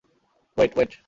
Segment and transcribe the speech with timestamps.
[0.57, 0.91] Wait, wait.